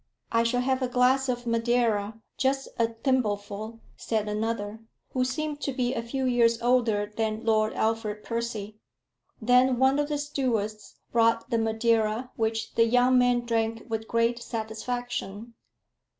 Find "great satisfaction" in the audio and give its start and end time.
14.07-15.53